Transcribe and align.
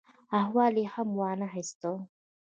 احوال 0.39 0.73
یې 0.81 0.85
هم 0.93 1.09
وا 1.19 1.31
نه 1.39 1.47
خیست. 1.53 1.81